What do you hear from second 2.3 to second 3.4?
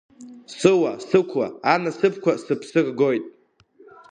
сыԥсы ргоит.